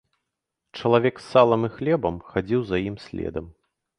Чалавек 0.79 1.15
з 1.25 1.27
салам 1.33 1.67
і 1.69 1.69
хлебам 1.75 2.17
хадзіў 2.31 2.65
за 2.69 2.77
ім 2.89 2.95
следам. 3.05 3.45